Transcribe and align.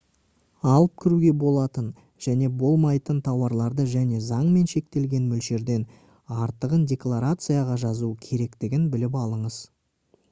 алып 0.75 0.93
кіруге 1.01 1.33
болатын 1.41 1.89
және 2.25 2.47
болмайтын 2.61 3.19
тауарларды 3.27 3.85
және 3.91 4.23
заңмен 4.29 4.65
шектелген 4.73 5.29
мөлшерден 5.35 5.87
артығын 6.47 6.89
декларацияға 6.95 7.81
жазу 7.85 8.13
керектігін 8.27 8.93
біліп 8.97 9.23
алыңыз 9.27 9.65